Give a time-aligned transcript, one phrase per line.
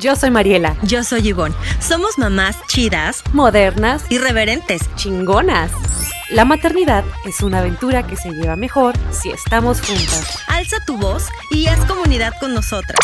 [0.00, 0.76] Yo soy Mariela.
[0.82, 1.54] Yo soy Yvonne.
[1.78, 5.70] Somos mamás chidas, modernas, irreverentes, chingonas.
[6.30, 10.38] La maternidad es una aventura que se lleva mejor si estamos juntas.
[10.48, 12.98] Alza tu voz y haz comunidad con nosotras.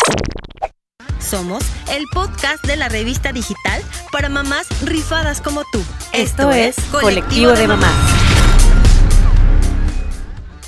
[1.19, 5.83] Somos el podcast de la revista digital para mamás rifadas como tú.
[6.13, 8.36] Esto, es Colectivo, de, mamás.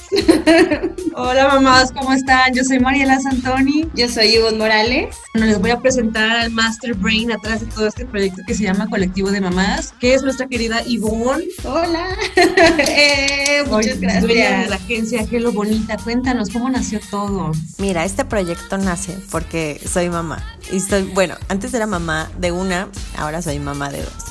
[1.15, 2.53] Hola mamás, ¿cómo están?
[2.53, 3.87] Yo soy Mariela Santoni.
[3.95, 5.15] Yo soy Ivonne Morales.
[5.33, 8.63] Bueno, les voy a presentar al Master Brain atrás de todo este proyecto que se
[8.63, 11.45] llama Colectivo de Mamás, que es nuestra querida Ivonne.
[11.63, 12.07] Hola.
[12.79, 14.23] eh, muchas gracias.
[14.23, 15.97] Dueña de la agencia Hello Bonita.
[15.97, 17.51] Cuéntanos, ¿cómo nació todo?
[17.77, 20.43] Mira, este proyecto nace porque soy mamá.
[20.71, 24.25] Y soy, bueno, antes era mamá de una, ahora soy mamá de dos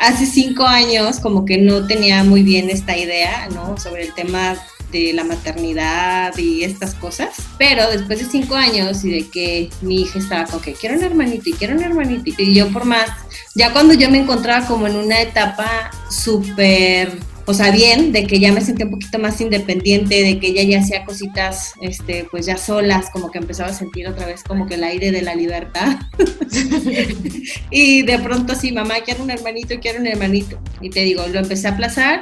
[0.00, 3.76] hace cinco años como que no tenía muy bien esta idea, ¿no?
[3.76, 4.56] Sobre el tema
[4.90, 7.30] de la maternidad y estas cosas.
[7.58, 11.04] Pero después de cinco años y de que mi hija estaba con que quiero un
[11.04, 13.10] hermanito y quiero un hermanito y yo por más,
[13.54, 17.18] ya cuando yo me encontraba como en una etapa súper
[17.50, 20.62] o sea, bien, de que ya me sentía un poquito más independiente, de que ella
[20.62, 24.68] ya hacía cositas, este, pues ya solas, como que empezaba a sentir otra vez como
[24.68, 25.98] que el aire de la libertad.
[27.70, 30.60] y de pronto sí, mamá, quiero un hermanito, quiero un hermanito.
[30.80, 32.20] Y te digo, lo empecé a aplazar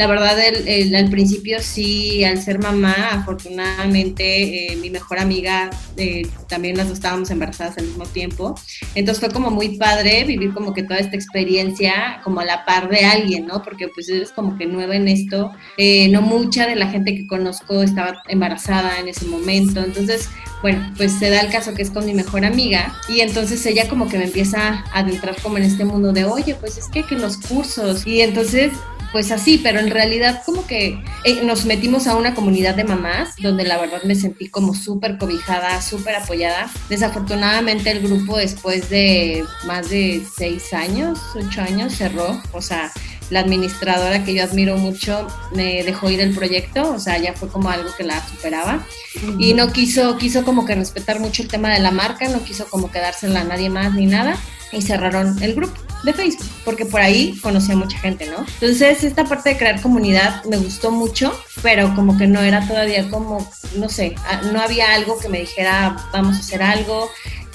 [0.00, 6.26] la verdad, el, al principio sí, al ser mamá, afortunadamente eh, mi mejor amiga, eh,
[6.48, 8.54] también las dos estábamos embarazadas al mismo tiempo.
[8.94, 12.88] Entonces fue como muy padre vivir como que toda esta experiencia como a la par
[12.88, 13.62] de alguien, ¿no?
[13.62, 15.52] Porque pues eres como que nueva en esto.
[15.76, 19.80] Eh, no mucha de la gente que conozco estaba embarazada en ese momento.
[19.84, 20.30] Entonces,
[20.62, 23.86] bueno, pues se da el caso que es con mi mejor amiga y entonces ella
[23.86, 27.02] como que me empieza a adentrar como en este mundo de, oye, pues es que,
[27.02, 28.06] que los cursos.
[28.06, 28.72] Y entonces
[29.12, 33.34] pues así, pero en realidad como que eh, nos metimos a una comunidad de mamás
[33.38, 36.70] donde la verdad me sentí como súper cobijada, súper apoyada.
[36.88, 42.92] Desafortunadamente el grupo después de más de seis años, ocho años cerró, o sea,
[43.30, 47.48] la administradora que yo admiro mucho me dejó ir el proyecto, o sea, ya fue
[47.48, 48.84] como algo que la superaba.
[49.38, 52.66] Y no quiso, quiso como que respetar mucho el tema de la marca, no quiso
[52.68, 54.36] como quedársela a nadie más ni nada.
[54.72, 58.44] Y cerraron el grupo de Facebook, porque por ahí conocí a mucha gente, ¿no?
[58.60, 63.08] Entonces, esta parte de crear comunidad me gustó mucho, pero como que no era todavía
[63.08, 63.46] como,
[63.76, 64.14] no sé,
[64.52, 67.08] no había algo que me dijera, vamos a hacer algo.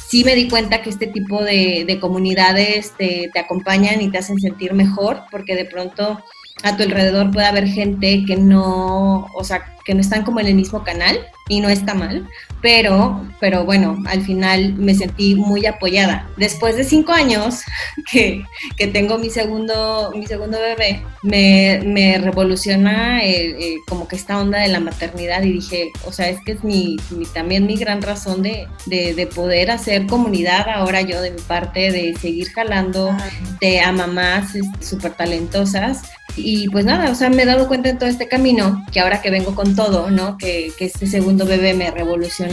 [0.07, 4.19] Sí me di cuenta que este tipo de, de comunidades te, te acompañan y te
[4.19, 6.23] hacen sentir mejor, porque de pronto
[6.63, 10.47] a tu alrededor puede haber gente que no, o sea, que no están como en
[10.47, 12.27] el mismo canal y no está mal,
[12.66, 16.28] pero, pero bueno, al final me sentí muy apoyada.
[16.36, 17.59] Después de cinco años
[18.12, 18.44] que,
[18.76, 23.22] que tengo mi segundo, mi segundo bebé, me, me revoluciona
[23.88, 26.98] como que esta onda de la maternidad y dije, o sea, es que es mi,
[27.36, 31.92] también mi gran razón de, de, de, poder hacer comunidad ahora yo de mi parte,
[31.92, 33.16] de seguir jalando
[33.62, 36.02] de a mamás súper talentosas.
[36.38, 39.22] Y pues nada, o sea, me he dado cuenta en todo este camino que ahora
[39.22, 40.38] que vengo con todo, ¿no?
[40.38, 41.88] Que, que este segundo bebé me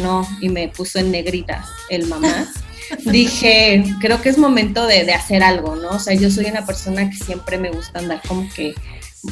[0.02, 2.46] revolucionó y me puso en negritas el mamá.
[3.06, 5.90] Dije, creo que es momento de, de hacer algo, ¿no?
[5.90, 8.74] O sea, yo soy una persona que siempre me gusta andar como que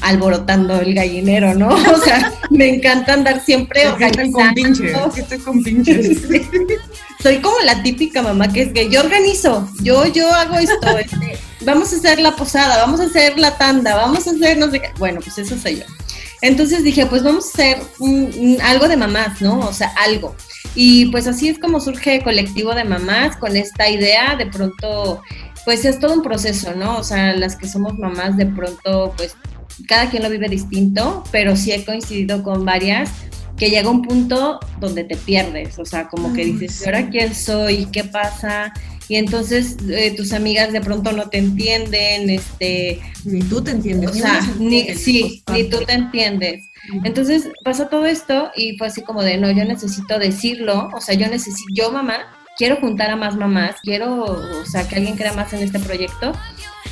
[0.02, 1.68] alborotando el gallinero, ¿no?
[1.92, 5.12] O sea, me encanta andar siempre organizando.
[5.16, 6.22] Estoy con pinches.
[7.22, 11.36] Soy como la típica mamá que es que yo organizo, yo, yo hago esto, este,
[11.66, 14.80] vamos a hacer la posada, vamos a hacer la tanda, vamos a hacer no sé
[14.80, 14.88] qué.
[14.98, 15.84] Bueno, pues eso soy yo.
[16.42, 17.78] Entonces dije, pues vamos a hacer
[18.62, 19.60] algo de mamás, ¿no?
[19.60, 20.34] O sea, algo.
[20.74, 25.22] Y pues así es como surge colectivo de mamás con esta idea, de pronto,
[25.64, 26.98] pues es todo un proceso, ¿no?
[26.98, 29.36] O sea, las que somos mamás de pronto, pues
[29.86, 33.10] cada quien lo vive distinto, pero sí he coincidido con varias
[33.56, 37.34] que llega un punto donde te pierdes, o sea, como que dices, ¿y ahora quién
[37.34, 37.86] soy?
[37.92, 38.72] ¿Qué pasa?
[39.10, 43.00] Y entonces eh, tus amigas de pronto no te entienden, este...
[43.24, 44.12] Ni tú te entiendes.
[44.12, 46.70] O sea, ni, sí, ni tú te entiendes.
[47.02, 51.16] Entonces pasa todo esto y fue así como de, no, yo necesito decirlo, o sea,
[51.16, 52.18] yo necesito, yo mamá,
[52.56, 56.32] quiero juntar a más mamás, quiero, o sea, que alguien crea más en este proyecto.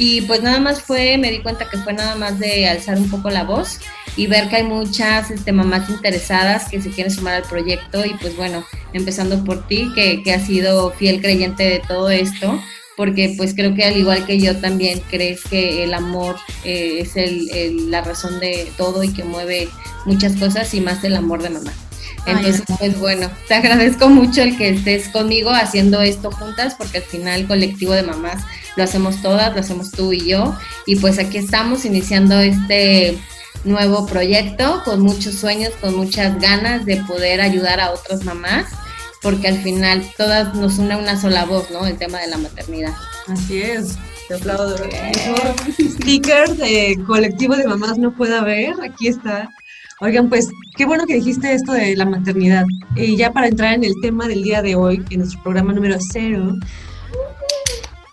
[0.01, 3.09] Y pues nada más fue, me di cuenta que fue nada más de alzar un
[3.09, 3.79] poco la voz
[4.17, 8.15] y ver que hay muchas este, mamás interesadas que se quieren sumar al proyecto y
[8.15, 12.61] pues bueno, empezando por ti, que, que has sido fiel creyente de todo esto,
[12.97, 17.17] porque pues creo que al igual que yo también crees que el amor eh, es
[17.17, 19.69] el, la razón de todo y que mueve
[20.05, 21.73] muchas cosas y más el amor de mamá.
[22.27, 27.05] Entonces, pues bueno, te agradezco mucho el que estés conmigo haciendo esto juntas, porque al
[27.05, 28.43] final colectivo de mamás
[28.77, 30.55] lo hacemos todas, lo hacemos tú y yo,
[30.85, 33.17] y pues aquí estamos iniciando este
[33.65, 38.67] nuevo proyecto con muchos sueños, con muchas ganas de poder ayudar a otras mamás
[39.23, 41.87] porque al final todas nos une una sola voz, ¿no?
[41.87, 42.95] El tema de la maternidad.
[43.27, 43.97] Así es.
[44.29, 44.77] Te aplaudo.
[45.79, 48.75] Sticker de colectivo de mamás no puede haber.
[48.83, 49.49] Aquí está.
[50.01, 52.65] Oigan, pues qué bueno que dijiste esto de la maternidad.
[52.95, 55.97] Y ya para entrar en el tema del día de hoy, en nuestro programa número
[56.13, 56.55] cero,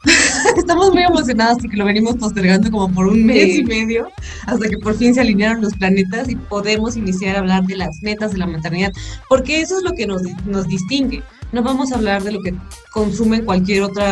[0.57, 4.09] estamos muy emocionados y que lo venimos postergando como por un mes y medio,
[4.45, 8.01] hasta que por fin se alinearon los planetas y podemos iniciar a hablar de las
[8.01, 8.91] metas de la maternidad,
[9.29, 11.23] porque eso es lo que nos, nos distingue.
[11.51, 12.53] No vamos a hablar de lo que
[12.91, 14.03] consume en cualquier otro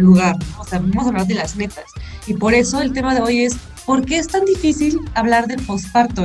[0.00, 1.84] lugar, o sea, vamos a hablar de las metas.
[2.26, 3.56] Y por eso el tema de hoy es
[3.86, 6.24] ¿Por qué es tan difícil hablar del posparto?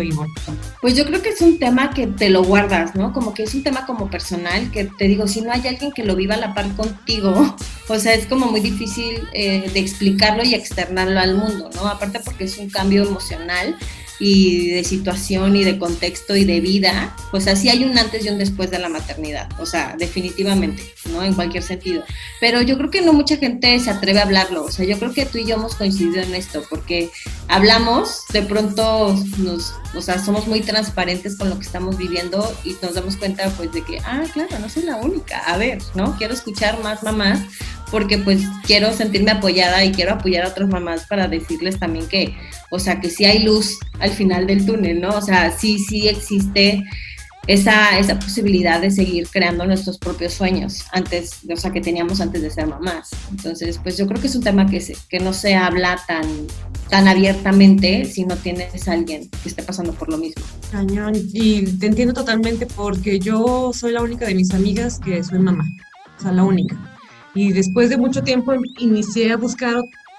[0.81, 3.13] Pues yo creo que es un tema que te lo guardas, ¿no?
[3.13, 6.03] Como que es un tema como personal, que te digo, si no hay alguien que
[6.03, 7.55] lo viva a la par contigo,
[7.87, 11.87] o sea, es como muy difícil eh, de explicarlo y externarlo al mundo, ¿no?
[11.87, 13.75] Aparte porque es un cambio emocional
[14.19, 18.29] y de situación y de contexto y de vida, pues así hay un antes y
[18.29, 21.23] un después de la maternidad, o sea, definitivamente, ¿no?
[21.23, 22.03] En cualquier sentido.
[22.39, 25.13] Pero yo creo que no mucha gente se atreve a hablarlo, o sea, yo creo
[25.13, 27.09] que tú y yo hemos coincidido en esto, porque
[27.47, 32.75] hablamos, de pronto nos, o sea, somos muy transparentes con lo que estamos viviendo y
[32.81, 36.15] nos damos cuenta pues de que, ah, claro, no soy la única, a ver, ¿no?
[36.17, 37.39] Quiero escuchar más mamás
[37.91, 42.35] porque pues quiero sentirme apoyada y quiero apoyar a otras mamás para decirles también que,
[42.69, 45.09] o sea, que sí hay luz al final del túnel, ¿no?
[45.09, 46.83] O sea, sí, sí existe
[47.47, 52.41] esa, esa posibilidad de seguir creando nuestros propios sueños antes, o sea, que teníamos antes
[52.41, 53.09] de ser mamás.
[53.31, 56.25] Entonces, pues yo creo que es un tema que, se, que no se habla tan,
[56.89, 60.43] tan abiertamente si no tienes a alguien que esté pasando por lo mismo.
[60.71, 65.39] Cañón, y te entiendo totalmente porque yo soy la única de mis amigas que soy
[65.39, 65.63] mamá,
[66.19, 66.96] o sea, la única
[67.37, 69.75] y después de mucho tiempo inicié a buscar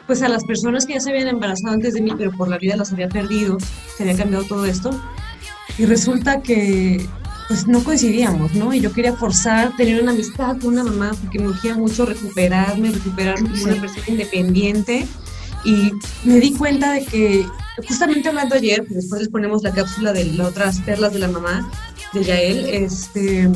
[0.06, 2.58] pues a las personas que ya se habían embarazado antes de mí, pero por la
[2.58, 3.58] vida las había perdido,
[3.96, 4.90] se había cambiado todo esto.
[5.76, 7.04] Y resulta que
[7.48, 8.72] pues no coincidíamos, ¿no?
[8.72, 12.92] Y yo quería forzar tener una amistad con una mamá porque me urgía mucho recuperarme,
[12.92, 15.06] recuperarme como una persona independiente.
[15.64, 15.90] Y
[16.24, 17.46] me di cuenta de que,
[17.86, 21.68] justamente hablando ayer, después les ponemos la cápsula de las otras perlas de la mamá,
[22.12, 23.50] de Yael, este,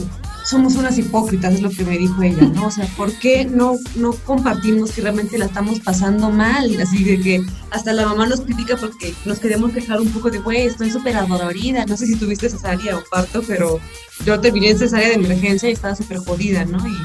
[0.44, 2.66] somos unas hipócritas, es lo que me dijo ella, ¿no?
[2.66, 6.80] O sea, ¿por qué no, no compartimos que realmente la estamos pasando mal?
[6.80, 10.38] Así de que hasta la mamá nos critica porque nos queremos dejar un poco de,
[10.38, 13.80] güey, estoy súper adolorida, no sé si tuviste cesárea o parto, pero
[14.24, 16.86] yo terminé en cesárea de emergencia y estaba súper jodida, ¿no?
[16.86, 16.96] Y,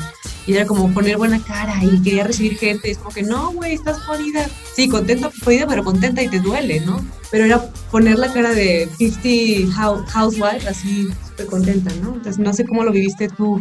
[0.50, 4.00] era como poner buena cara y quería recibir gente, es como que, no, güey, estás
[4.04, 4.50] jodida.
[4.78, 7.06] Sí, contenta, jodida, pero contenta y te duele, ¿no?
[7.30, 11.10] Pero era poner la cara de 50 housewife así
[11.46, 12.16] contenta, ¿no?
[12.16, 13.60] Entonces, no sé cómo lo viviste tú.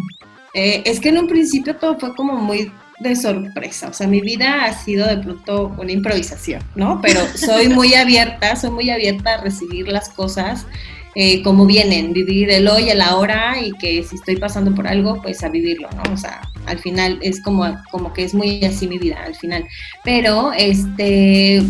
[0.55, 4.23] Eh, es que en un principio todo fue como muy de sorpresa, o sea, mi
[4.23, 7.01] vida ha sido de pronto una improvisación, ¿no?
[7.03, 10.67] Pero soy muy abierta, soy muy abierta a recibir las cosas
[11.19, 15.23] eh, como vienen, vivir el hoy, el ahora y que si estoy pasando por algo,
[15.23, 16.13] pues a vivirlo, ¿no?
[16.13, 19.67] O sea, al final es como, como que es muy así mi vida, al final.
[20.05, 21.63] Pero, este,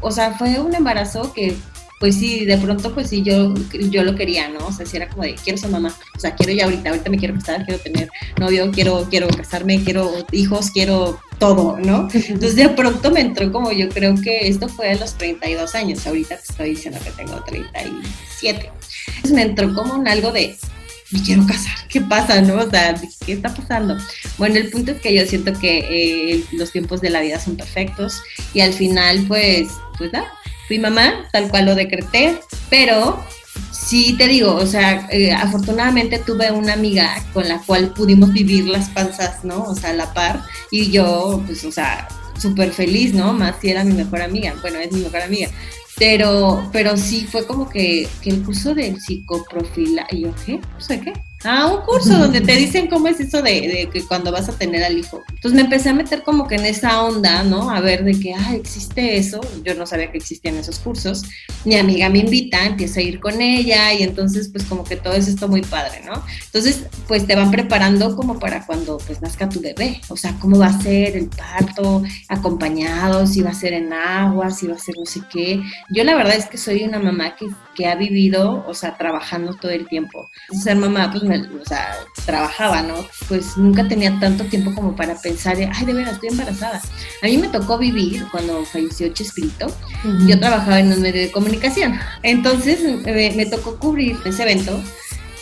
[0.00, 1.54] o sea, fue un embarazo que
[1.98, 3.54] pues sí, de pronto pues sí, yo,
[3.90, 4.66] yo lo quería, ¿no?
[4.66, 7.10] O sea, si era como de, quiero ser mamá, o sea, quiero ya ahorita, ahorita
[7.10, 8.08] me quiero casar, quiero tener
[8.38, 12.08] novio, quiero, quiero casarme, quiero hijos, quiero todo, ¿no?
[12.12, 16.06] Entonces de pronto me entró como yo creo que esto fue a los 32 años,
[16.06, 18.70] ahorita te estoy diciendo que tengo 37.
[19.06, 20.56] Entonces me entró como un algo de,
[21.10, 22.56] me quiero casar, ¿qué pasa, no?
[22.56, 23.96] O sea, ¿qué está pasando?
[24.36, 27.56] Bueno, el punto es que yo siento que eh, los tiempos de la vida son
[27.56, 28.20] perfectos
[28.54, 30.30] y al final, pues, pues nada,
[30.68, 32.38] fui mamá, tal cual lo decreté,
[32.70, 33.24] pero
[33.72, 38.66] sí te digo, o sea, eh, afortunadamente tuve una amiga con la cual pudimos vivir
[38.66, 39.64] las panzas, ¿no?
[39.64, 42.06] O sea, a la par, y yo, pues, o sea,
[42.38, 43.32] súper feliz, ¿no?
[43.32, 45.48] Más si era mi mejor amiga, bueno, es mi mejor amiga.
[45.96, 50.60] Pero, pero sí fue como que, que el curso de psicoprofila, y yo, ¿qué?
[50.74, 51.12] ¿Curso qué?
[51.44, 54.82] Ah, un curso donde te dicen cómo es eso de, que cuando vas a tener
[54.82, 55.22] al hijo.
[55.28, 57.70] Entonces me empecé a meter como que en esa onda, ¿no?
[57.70, 59.40] A ver de que, ah, existe eso.
[59.64, 61.22] Yo no sabía que existían esos cursos.
[61.64, 65.14] Mi amiga me invita, empiezo a ir con ella y entonces pues como que todo
[65.14, 66.24] es esto muy padre, ¿no?
[66.46, 70.00] Entonces pues te van preparando como para cuando pues nazca tu bebé.
[70.08, 74.50] O sea, cómo va a ser el parto, acompañado, si va a ser en agua,
[74.50, 75.62] si va a ser no sé qué.
[75.90, 77.46] Yo la verdad es que soy una mamá que,
[77.78, 80.28] que ha vivido, o sea, trabajando todo el tiempo.
[80.50, 81.94] Ser mamá pues o sea,
[82.26, 82.96] trabajaba, ¿no?
[83.28, 86.82] Pues nunca tenía tanto tiempo como para pensar, ay, de veras, estoy embarazada.
[87.22, 89.68] A mí me tocó vivir cuando falleció Chespirito,
[90.26, 94.82] yo trabajaba en un medio de comunicación, entonces me, me tocó cubrir ese evento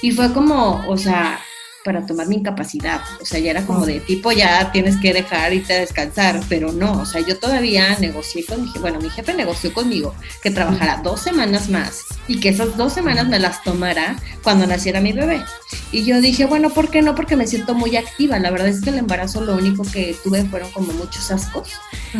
[0.02, 1.40] y fue como, o sea,
[1.86, 3.00] para tomar mi incapacidad.
[3.22, 6.72] O sea, ya era como de tipo, ya tienes que dejar y te descansar, pero
[6.72, 10.12] no, o sea, yo todavía negocié con mi jefe, bueno, mi jefe negoció conmigo
[10.42, 15.00] que trabajara dos semanas más y que esas dos semanas me las tomara cuando naciera
[15.00, 15.44] mi bebé.
[15.92, 17.14] Y yo dije, bueno, ¿por qué no?
[17.14, 18.40] Porque me siento muy activa.
[18.40, 21.68] La verdad es que el embarazo lo único que tuve fueron como muchos ascos.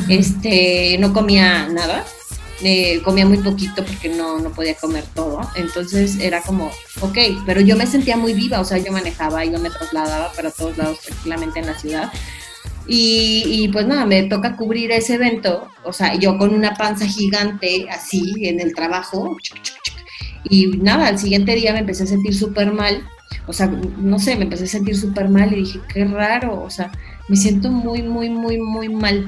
[0.08, 2.04] Este, no comía nada,
[2.62, 5.40] eh, comía muy poquito porque no, no podía comer todo.
[5.56, 6.70] Entonces era como,
[7.00, 10.50] ok, pero yo me sentía muy viva, o sea, yo manejaba yo me trasladaba para
[10.50, 12.12] todos lados tranquilamente en la ciudad.
[12.88, 17.04] Y, y, pues nada, me toca cubrir ese evento, o sea, yo con una panza
[17.04, 19.36] gigante así en el trabajo.
[20.48, 23.04] Y nada, al siguiente día me empecé a sentir súper mal,
[23.48, 26.70] o sea, no sé, me empecé a sentir súper mal y dije, qué raro, o
[26.70, 26.92] sea,
[27.28, 29.26] me siento muy, muy, muy, muy mal.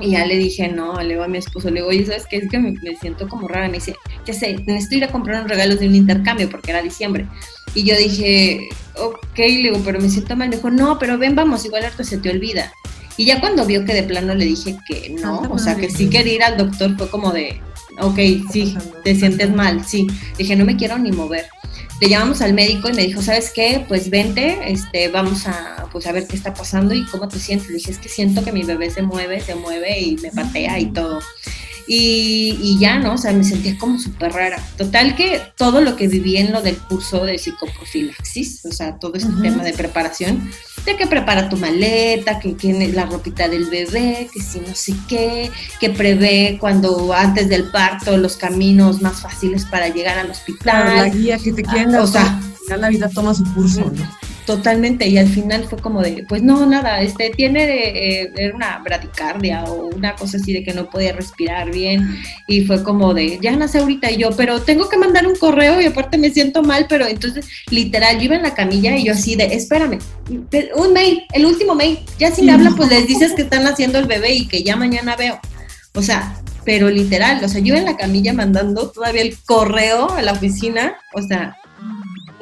[0.00, 2.38] Y ya le dije, no, le digo a mi esposo, le digo, oye, ¿sabes qué?
[2.38, 3.68] Es que me, siento como rara.
[3.68, 3.94] Me dice,
[4.26, 7.26] ya sé, necesito ir a comprar unos regalos de un intercambio porque era diciembre.
[7.74, 10.50] Y yo dije, ok, le digo, pero me siento mal.
[10.50, 12.72] Le dijo, no, pero ven, vamos, igual harto se te olvida.
[13.16, 16.10] Y ya cuando vio que de plano le dije que no, o sea, que sí
[16.10, 17.60] quería ir al doctor, fue como de,
[18.00, 18.18] ok,
[18.50, 20.08] sí, te sientes mal, sí.
[20.36, 21.46] Dije, no me quiero ni mover
[22.00, 23.84] le llamamos al médico y me dijo, ¿sabes qué?
[23.86, 27.68] Pues vente, este, vamos a, pues a ver qué está pasando y cómo te sientes.
[27.68, 30.78] Le dije, es que siento que mi bebé se mueve, se mueve y me patea
[30.78, 31.20] y todo.
[31.86, 33.14] Y, y, ya, ¿no?
[33.14, 34.62] O sea, me sentía como súper rara.
[34.78, 39.14] Total que todo lo que viví en lo del curso de psicoprofilaxis, o sea, todo
[39.16, 40.50] este tema de preparación,
[40.84, 44.94] de que prepara tu maleta, que tiene la ropita del bebé, que si no sé
[45.08, 45.50] qué,
[45.80, 50.96] que prevé cuando antes del parto los caminos más fáciles para llegar al hospital.
[50.96, 52.40] la guía que te quieren dar, o sea,
[52.76, 54.24] la vida toma su curso, ¿no?
[54.46, 59.64] Totalmente, y al final fue como de, pues no, nada, este tiene eh, una bradicardia
[59.64, 63.56] o una cosa así de que no podía respirar bien, y fue como de, ya
[63.56, 66.84] nace ahorita, y yo, pero tengo que mandar un correo y aparte me siento mal,
[66.90, 69.98] pero entonces, literal, yo iba en la camilla y yo así de, espérame,
[70.76, 73.98] un mail, el último mail, ya si me hablan, pues les dices que están haciendo
[73.98, 75.40] el bebé y que ya mañana veo,
[75.94, 76.36] o sea,
[76.66, 80.96] pero literal, o sea, yo en la camilla mandando todavía el correo a la oficina,
[81.14, 81.56] o sea,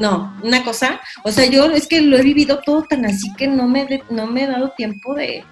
[0.02, 3.46] no, una cosa, o sea, yo es que lo he vivido todo tan así que
[3.46, 5.44] no me, no me he dado tiempo de,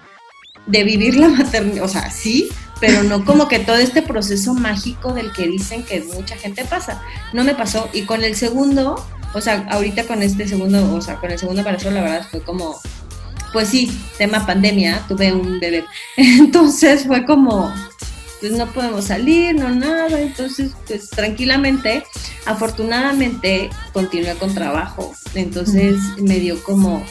[0.67, 2.49] de vivir la maternidad, o sea, sí,
[2.81, 7.01] pero no como que todo este proceso mágico del que dicen que mucha gente pasa.
[7.31, 7.87] No me pasó.
[7.93, 11.61] Y con el segundo, o sea, ahorita con este segundo, o sea, con el segundo
[11.61, 12.81] embarazo, la verdad fue como,
[13.53, 15.85] pues sí, tema pandemia, tuve un bebé.
[16.17, 17.71] Entonces fue como,
[18.41, 22.03] pues no podemos salir, no nada, entonces pues tranquilamente,
[22.45, 27.05] afortunadamente continué con trabajo, entonces me dio como,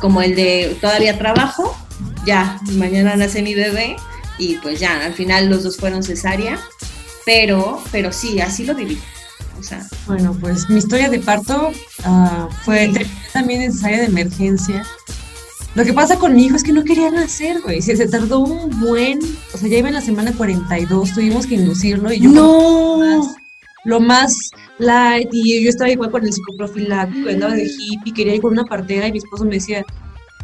[0.00, 1.74] como el de todavía trabajo,
[2.26, 3.96] ya, mañana nace mi bebé
[4.38, 6.58] y pues ya, al final los dos fueron cesárea,
[7.24, 9.00] pero, pero sí, así lo viví.
[9.58, 9.86] O sea.
[10.06, 11.72] Bueno, pues mi historia de parto
[12.04, 12.92] uh, fue
[13.32, 14.84] también en cesárea de emergencia
[15.76, 17.82] lo que pasa con mi hijo es que no quería nacer, güey.
[17.82, 19.18] Se, se tardó un buen.
[19.52, 22.30] O sea, ya iba en la semana 42, tuvimos que inducirlo y yo.
[22.30, 23.36] ¡No!
[23.84, 24.34] Lo más,
[24.78, 28.64] light, y yo estaba igual con el psicoprofiláctico, andaba de hippie, quería ir con una
[28.64, 29.84] partera y mi esposo me decía,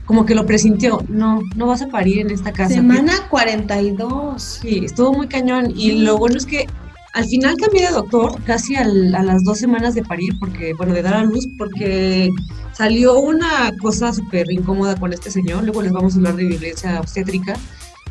[0.04, 2.74] como que lo presintió, no, no vas a parir en esta casa.
[2.74, 4.60] Semana 42.
[4.60, 5.72] Sí, estuvo muy cañón.
[5.74, 6.66] Y lo bueno es que
[7.14, 11.02] al final cambié de doctor casi a las dos semanas de parir, porque, bueno, de
[11.02, 12.28] dar a luz, porque
[12.72, 15.64] salió una cosa súper incómoda con este señor.
[15.64, 17.54] Luego les vamos a hablar de violencia obstétrica,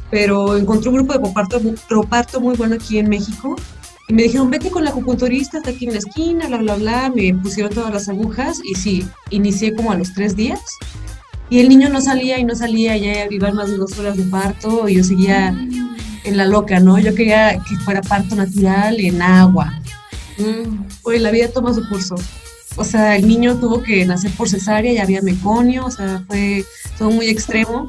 [0.09, 3.55] pero encontré un grupo de proparto, proparto muy bueno aquí en México.
[4.07, 7.11] Y me dijeron, vete con la acupunturista hasta aquí en la esquina, bla, bla, bla.
[7.15, 10.59] Me pusieron todas las agujas y sí, inicié como a los tres días.
[11.49, 14.23] Y el niño no salía y no salía, ya iban más de dos horas de
[14.23, 15.49] parto y yo seguía
[16.23, 16.97] en la loca, ¿no?
[16.99, 19.73] Yo quería que fuera parto natural en agua.
[20.37, 22.15] Mm, oye, la vida toma su curso.
[22.75, 26.63] O sea, el niño tuvo que nacer por cesárea, ya había meconio, o sea, fue
[26.97, 27.87] todo muy extremo.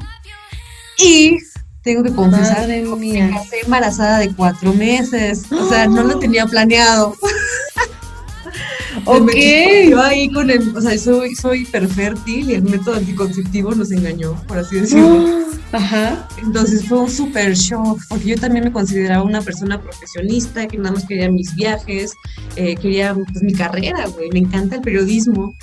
[0.97, 1.37] Y
[1.83, 5.43] tengo que confesar que casé embarazada de cuatro meses.
[5.51, 7.15] O sea, no lo tenía planeado.
[9.05, 9.31] ok.
[9.89, 14.35] Yo ahí con el, o sea, soy, soy hiperfértil y el método anticonceptivo nos engañó,
[14.47, 15.42] por así decirlo.
[15.71, 16.27] Ajá.
[16.37, 20.91] Entonces fue un súper shock, porque yo también me consideraba una persona profesionista, que nada
[20.91, 22.13] más quería mis viajes,
[22.55, 25.53] eh, quería pues, mi carrera, güey, me encanta el periodismo.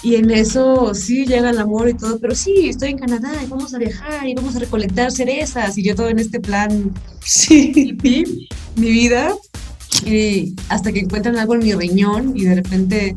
[0.00, 3.48] Y en eso sí llega el amor y todo, pero sí, estoy en Canadá y
[3.48, 6.92] vamos a viajar y vamos a recolectar cerezas y yo todo en este plan,
[7.24, 7.96] sí,
[8.76, 9.34] mi vida.
[10.06, 13.14] Y hasta que encuentran algo en mi riñón y de repente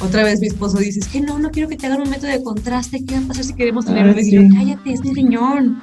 [0.00, 2.30] otra vez mi esposo dice, es que no, no quiero que te hagan un método
[2.30, 5.00] de contraste, ¿qué va a pasar si queremos tener un ah, Y yo, cállate, es
[5.00, 5.82] mi riñón.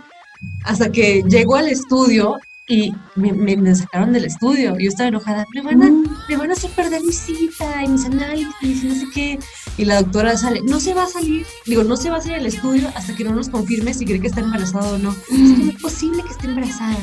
[0.63, 4.77] Hasta que llego al estudio y me, me, sacaron del estudio.
[4.79, 6.09] Yo estaba enojada, me van, a, mm.
[6.29, 9.39] me van a hacer perder mi cita y mis análisis y no sé qué.
[9.77, 12.39] Y la doctora sale, no se va a salir, digo, no se va a salir
[12.39, 15.11] al estudio hasta que no nos confirme si cree que está embarazada o no.
[15.11, 16.97] Es que no es posible que esté embarazada.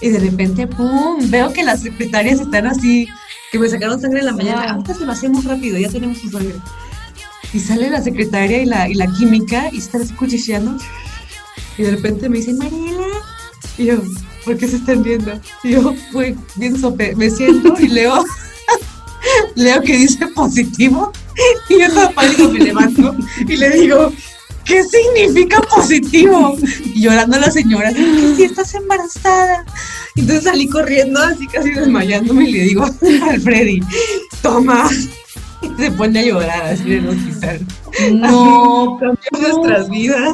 [0.00, 1.30] Y de repente, ¡pum!
[1.30, 3.06] Veo que las secretarias están así,
[3.52, 4.72] que me sacaron sangre en la mañana.
[4.72, 6.54] Ahorita se lo hacemos rápido, ya tenemos su sangre.
[7.52, 10.76] Y sale la secretaria y la, y la química y están escuchando.
[11.76, 13.06] Y de repente me dice, Mariela.
[13.76, 14.02] Y yo,
[14.44, 15.38] ¿por qué se están viendo?
[15.62, 18.24] Y yo, pues, bien sope, me siento y leo,
[19.54, 21.12] leo que dice positivo.
[21.68, 24.12] Y yo todo pálido me levanto y le digo,
[24.70, 26.56] ¿qué significa positivo?
[26.94, 29.64] Y llorando a la señora, que si estás embarazada.
[30.14, 32.84] Entonces salí corriendo, así casi desmayándome, y le digo
[33.28, 33.80] al Freddy,
[34.42, 34.88] toma.
[35.62, 37.60] Y se pone a llorar, así de no quizás.
[38.12, 40.32] No, cambió nuestras vidas.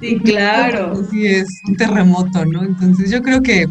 [0.00, 1.04] Sí, claro.
[1.10, 2.62] Sí, es un terremoto, ¿no?
[2.62, 3.66] Entonces yo creo que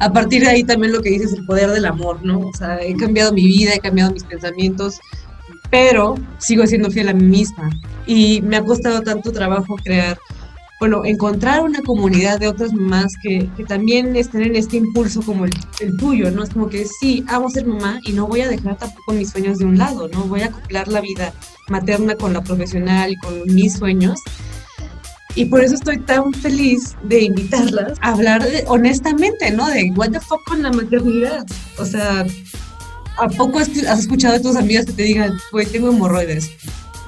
[0.00, 2.40] a partir de ahí también lo que dices, el poder del amor, ¿no?
[2.40, 4.98] O sea, he cambiado mi vida, he cambiado mis pensamientos,
[5.74, 7.68] pero sigo siendo fiel a mí misma.
[8.06, 10.16] Y me ha costado tanto trabajo crear,
[10.78, 15.46] bueno, encontrar una comunidad de otras mamás que, que también estén en este impulso como
[15.46, 15.50] el,
[15.80, 16.44] el, tuyo, ¿no?
[16.44, 19.58] Es como que sí, amo ser mamá y no voy a dejar tampoco mis sueños
[19.58, 20.22] de un lado, ¿no?
[20.26, 21.32] Voy a acoplar la vida
[21.68, 24.20] materna con la profesional y con mis sueños
[25.34, 29.68] y por eso estoy tan feliz de invitarlas a hablar honestamente, ¿no?
[29.68, 31.44] De what the fuck con la maternidad.
[31.78, 32.24] O sea,
[33.16, 36.50] ¿a poco has escuchado de tus amigas que te digan, güey, tengo hemorroides?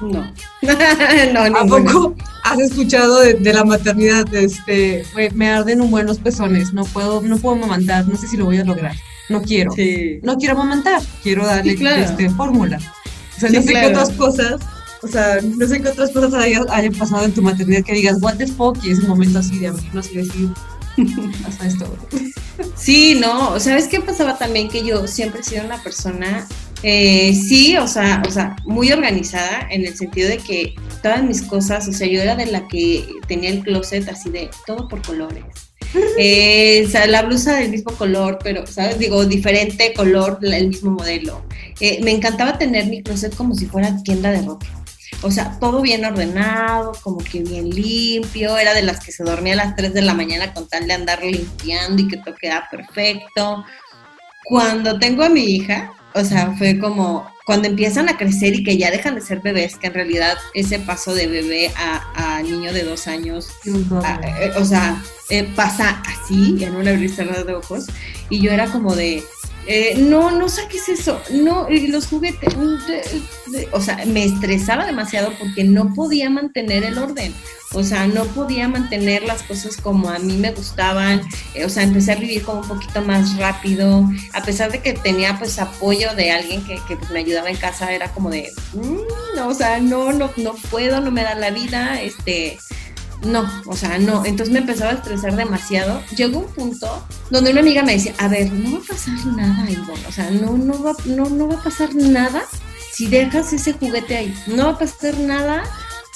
[0.01, 0.31] No.
[1.33, 4.33] no, ¿A poco has escuchado de, la maternidad?
[4.33, 8.37] Este, güey, me arden un buenos pezones, no puedo, no puedo amamantar, no sé si
[8.37, 8.95] lo voy a lograr.
[9.29, 9.71] No quiero.
[10.23, 12.79] No quiero amamantar, quiero darle este, fórmula.
[13.35, 14.61] O sea, no sé qué otras cosas
[15.03, 16.65] o sea, no sé qué otras cosas hayan,
[16.97, 19.67] pasado en tu maternidad que digas, what the fuck, y es un momento así de
[19.67, 20.49] abrirnos y decir,
[22.75, 24.67] Sí, no, ¿sabes qué pasaba también?
[24.69, 26.47] Que yo siempre he sido una persona,
[26.83, 31.43] eh, sí, o sea, o sea, muy organizada en el sentido de que todas mis
[31.43, 35.01] cosas, o sea, yo era de la que tenía el closet así de todo por
[35.01, 35.43] colores.
[36.19, 38.99] Eh, o sea, la blusa del mismo color, pero, ¿sabes?
[38.99, 41.43] Digo, diferente color, el mismo modelo.
[41.79, 44.67] Eh, me encantaba tener mi closet como si fuera tienda de ropa.
[45.21, 48.57] O sea, todo bien ordenado, como que bien limpio.
[48.57, 50.93] Era de las que se dormía a las 3 de la mañana con tal de
[50.93, 53.65] andar limpiando y que todo quedaba perfecto.
[54.45, 58.77] Cuando tengo a mi hija, o sea, fue como cuando empiezan a crecer y que
[58.77, 62.83] ya dejan de ser bebés, que en realidad ese paso de bebé a, niño de
[62.83, 67.85] dos años, eh, o sea, eh, pasa así, en una abrir de ojos.
[68.29, 69.23] Y yo era como de,
[69.69, 72.55] eh, no, no saques eso, no, los juguetes,
[73.73, 77.33] o sea, me estresaba demasiado porque no podía mantener el orden,
[77.73, 81.21] o sea, no podía mantener las cosas como a mí me gustaban,
[81.53, 84.93] eh, o sea, empecé a vivir como un poquito más rápido, a pesar de que
[84.93, 89.35] tenía pues apoyo de alguien que, pues, me ayudaba en casa, era como de, mm,
[89.35, 92.57] no, o sea, no, no, no puedo, no me da la vida, este,
[93.23, 94.25] no, o sea, no.
[94.25, 96.01] Entonces me empezaba a estresar demasiado.
[96.15, 99.69] Llegó un punto donde una amiga me decía, a ver, no va a pasar nada,
[99.69, 100.07] Ivonne.
[100.07, 102.43] O sea, no, no, va, no, no va a pasar nada
[102.93, 104.35] si dejas ese juguete ahí.
[104.47, 105.63] No va a pasar nada.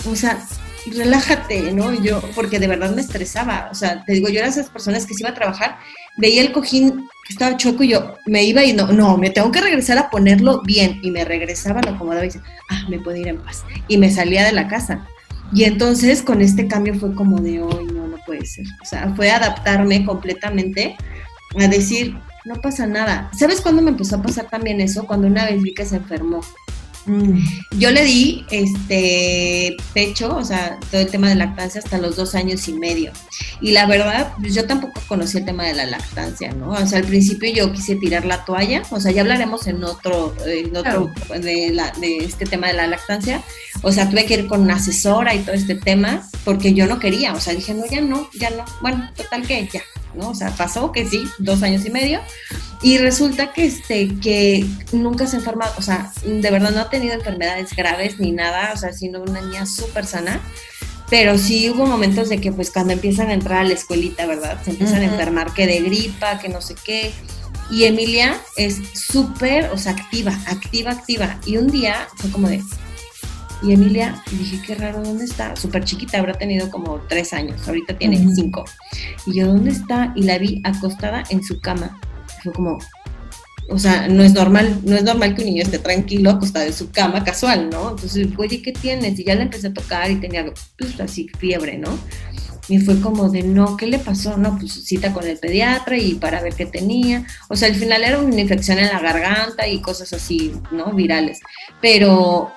[0.09, 0.39] O sea,
[0.87, 1.93] relájate, ¿no?
[1.93, 3.69] yo, porque de verdad me estresaba.
[3.71, 5.79] O sea, te digo, yo era esas personas que se iba a trabajar,
[6.17, 9.51] veía el cojín que estaba choco y yo me iba y no, no, me tengo
[9.51, 10.99] que regresar a ponerlo bien.
[11.01, 13.63] Y me regresaba, lo acomodaba y decía, ah, me puedo ir en paz.
[13.87, 15.07] Y me salía de la casa.
[15.53, 18.65] Y entonces con este cambio fue como de hoy, no, no puede ser.
[18.81, 20.95] O sea, fue adaptarme completamente
[21.59, 23.29] a decir, no pasa nada.
[23.37, 25.05] ¿Sabes cuándo me empezó a pasar también eso?
[25.05, 26.41] Cuando una vez vi que se enfermó.
[27.05, 27.39] Mm.
[27.79, 32.35] Yo le di este pecho, o sea, todo el tema de lactancia hasta los dos
[32.35, 33.11] años y medio.
[33.61, 36.71] Y la verdad, pues, yo tampoco conocí el tema de la lactancia, ¿no?
[36.71, 40.33] O sea, al principio yo quise tirar la toalla, o sea, ya hablaremos en otro,
[40.45, 43.43] en otro de, la, de este tema de la lactancia.
[43.81, 46.99] O sea, tuve que ir con una asesora y todo este tema, porque yo no
[46.99, 48.65] quería, o sea, dije, no, ya no, ya no.
[48.81, 49.81] Bueno, total que ya,
[50.15, 50.29] ¿no?
[50.29, 52.21] O sea, pasó que sí, dos años y medio.
[52.83, 56.89] Y resulta que, este, que nunca se ha enfermado, o sea, de verdad no ha
[56.89, 60.41] tenido enfermedades graves ni nada, o sea, siendo una niña súper sana.
[61.11, 64.57] Pero sí hubo momentos de que, pues, cuando empiezan a entrar a la escuelita, ¿verdad?
[64.63, 67.11] Se empiezan a enfermar que de gripa, que no sé qué.
[67.69, 71.37] Y Emilia es súper, o sea, activa, activa, activa.
[71.45, 72.63] Y un día fue como de,
[73.61, 75.53] y Emilia, dije, qué raro, ¿dónde está?
[75.57, 78.63] Súper chiquita, habrá tenido como tres años, ahorita tiene cinco.
[79.25, 80.13] Y yo, ¿dónde está?
[80.15, 81.99] Y la vi acostada en su cama.
[82.41, 82.79] Fue como,
[83.69, 86.73] o sea, no es normal, no es normal que un niño esté tranquilo acostado en
[86.73, 87.91] su cama casual, ¿no?
[87.91, 89.17] Entonces, oye, ¿qué tienes?
[89.19, 90.45] Y ya le empecé a tocar y tenía,
[90.77, 91.97] pues, así, fiebre, ¿no?
[92.67, 94.37] Y fue como de, no, ¿qué le pasó?
[94.37, 97.25] No, pues cita con el pediatra y para ver qué tenía.
[97.49, 100.93] O sea, al final era una infección en la garganta y cosas así, ¿no?
[100.93, 101.39] Virales.
[101.81, 102.51] Pero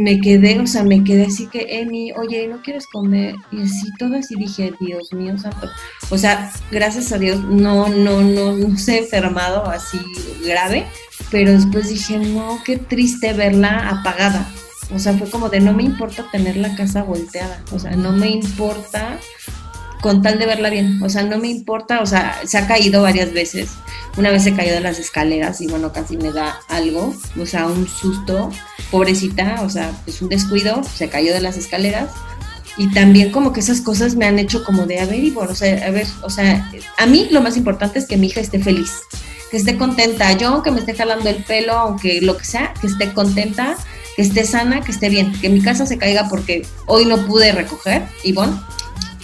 [0.00, 3.34] me quedé, o sea, me quedé así que, Emi, oye, ¿no quieres comer?
[3.52, 5.68] Y así, todo así dije, Dios mío, santo.
[6.08, 9.98] O sea, gracias a Dios, no, no, no, no se he enfermado así
[10.42, 10.86] grave,
[11.30, 14.50] pero después dije, no, qué triste verla apagada.
[14.94, 18.12] O sea, fue como de, no me importa tener la casa volteada, o sea, no
[18.12, 19.18] me importa
[20.00, 23.02] con tal de verla bien, o sea, no me importa, o sea, se ha caído
[23.02, 23.72] varias veces.
[24.16, 27.66] Una vez se cayó de las escaleras y bueno, casi me da algo, o sea,
[27.66, 28.50] un susto
[28.90, 32.10] pobrecita, o sea, es un descuido, se cayó de las escaleras.
[32.76, 35.54] Y también como que esas cosas me han hecho como de, a ver, bueno, o
[35.54, 38.58] sea, a ver, o sea, a mí lo más importante es que mi hija esté
[38.60, 38.92] feliz,
[39.50, 40.32] que esté contenta.
[40.32, 43.76] Yo, aunque me esté jalando el pelo, aunque lo que sea, que esté contenta,
[44.16, 47.52] que esté sana, que esté bien, que mi casa se caiga porque hoy no pude
[47.52, 48.64] recoger, bueno,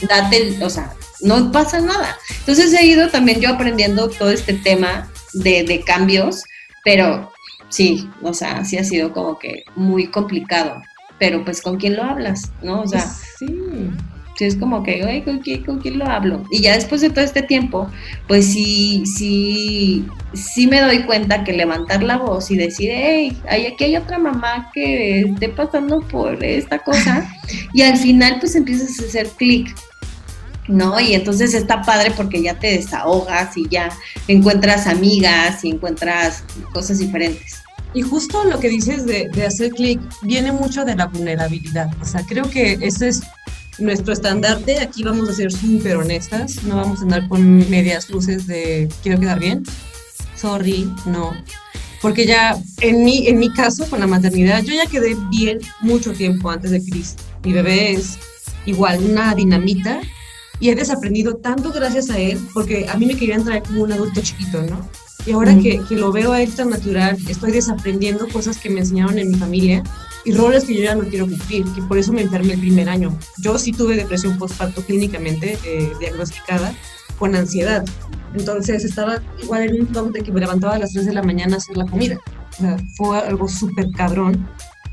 [0.08, 2.18] date, o sea, no pasa nada.
[2.40, 6.42] Entonces he ido también yo aprendiendo todo este tema de cambios,
[6.84, 7.32] pero
[7.68, 10.82] sí, o sea, sí ha sido como que muy complicado.
[11.18, 12.82] Pero pues con quién lo hablas, ¿no?
[12.82, 13.46] O sea, sí.
[14.36, 16.44] sí es como que, oye, ¿con quién, ¿con quién lo hablo?
[16.50, 17.90] Y ya después de todo este tiempo,
[18.28, 23.64] pues sí, sí, sí me doy cuenta que levantar la voz y decir, hey, hay,
[23.64, 27.26] aquí hay otra mamá que esté pasando por esta cosa,
[27.72, 29.74] y al final pues empiezas a hacer clic,
[30.68, 30.98] ¿no?
[31.00, 33.90] Y entonces está padre porque ya te desahogas y ya
[34.28, 37.62] encuentras amigas y encuentras cosas diferentes.
[37.94, 41.88] Y justo lo que dices de, hacer clic viene mucho de la vulnerabilidad.
[42.00, 43.22] O sea, creo que ese es
[43.78, 44.80] nuestro estandarte.
[44.80, 46.62] Aquí vamos a ser súper honestas.
[46.64, 49.62] No vamos a andar con medias luces de quiero quedar bien.
[50.34, 51.32] Sorry, no.
[52.02, 56.12] Porque ya en mi, en mi caso, con la maternidad, yo ya quedé bien mucho
[56.12, 57.16] tiempo antes de Chris.
[57.42, 58.18] Mi bebé es
[58.66, 60.00] igual una dinamita
[60.60, 63.92] y he desaprendido tanto gracias a él, porque a mí me querían traer como un
[63.92, 64.80] adulto chiquito, ¿no?
[65.26, 65.62] Y ahora Mm.
[65.62, 69.28] que, que lo veo a él tan natural, estoy desaprendiendo cosas que me enseñaron en
[69.30, 69.82] mi familia
[70.24, 72.88] y roles que yo ya no quiero cumplir, que por eso me enfermé el primer
[72.88, 73.16] año.
[73.38, 76.72] Yo sí tuve depresión postparto clínicamente eh, diagnosticada
[77.18, 77.84] con ansiedad.
[78.34, 81.22] Entonces estaba igual en un top de que me levantaba a las 3 de la
[81.22, 82.18] mañana a hacer la comida.
[82.52, 84.46] O sea, fue algo súper cabrón.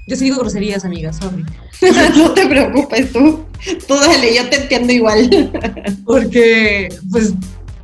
[0.05, 1.43] Yo sí digo groserías, amigas, sorry.
[2.17, 3.45] no te preocupes tú,
[3.87, 5.51] tú dale, yo te entiendo igual.
[6.05, 7.33] porque pues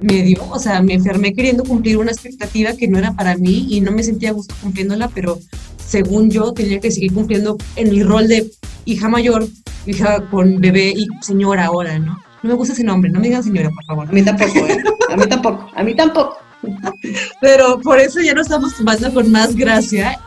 [0.02, 3.68] me dio, o sea, me enfermé queriendo cumplir una expectativa que no era para mí
[3.70, 5.40] y no me sentía a gusto cumpliéndola, pero
[5.78, 8.50] según yo tenía que seguir cumpliendo en mi rol de
[8.86, 9.48] hija mayor,
[9.86, 12.20] hija con bebé y señora ahora, ¿no?
[12.42, 14.08] No me gusta ese nombre, no me digan señora, por favor.
[14.08, 14.78] A mí tampoco, ¿eh?
[15.10, 16.38] A mí tampoco, a mí tampoco.
[17.42, 20.20] Pero por eso ya nos estamos tomando con más gracia.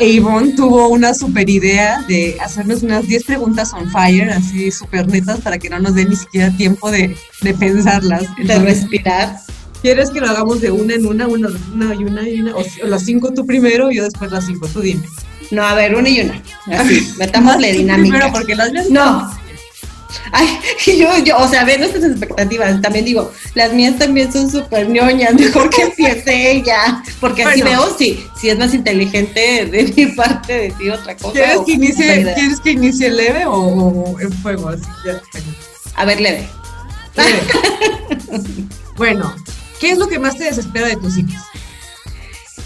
[0.00, 5.40] Avon tuvo una super idea de hacernos unas 10 preguntas on fire, así súper netas,
[5.40, 8.24] para que no nos dé ni siquiera tiempo de, de pensarlas.
[8.36, 9.36] De respirar.
[9.82, 12.54] ¿Quieres que lo hagamos de una en una, una, una y una y una?
[12.56, 15.02] O, o las cinco tú primero y yo después las cinco, tú dime.
[15.50, 16.42] No, a ver, una y una.
[16.78, 18.16] Así, metámosle Tú dinámica.
[18.16, 19.41] Primero porque las mías No.
[20.32, 20.58] Ay,
[20.98, 22.80] yo, yo, o sea, ve nuestras expectativas.
[22.80, 25.34] También digo, las mías también son súper ñoñas.
[25.38, 27.02] Mejor que empiece ella.
[27.20, 31.32] Porque así veo si, si es más inteligente de mi parte decir otra cosa.
[31.32, 32.34] ¿Quieres o que inicie.
[32.34, 34.68] ¿quieres que inicie leve o, o en fuego?
[34.68, 35.20] Así, ya.
[35.94, 36.48] A ver, leve.
[37.14, 37.40] Leve.
[38.96, 39.34] bueno,
[39.78, 41.42] ¿qué es lo que más te desespera de tus hijos?